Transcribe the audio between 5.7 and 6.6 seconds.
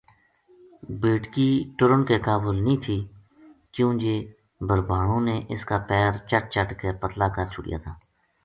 پیر چَٹ